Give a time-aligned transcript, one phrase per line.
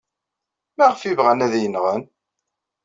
[0.77, 2.01] Maɣef ay bɣan ad iyi-nɣen?